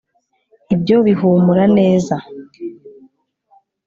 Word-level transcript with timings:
ibyo 0.73 0.95
bihumura 1.05 1.63
neza 1.77 2.15